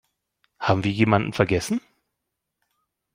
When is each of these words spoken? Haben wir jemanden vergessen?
Haben 0.59 0.83
wir 0.83 0.89
jemanden 0.91 1.31
vergessen? 1.31 1.79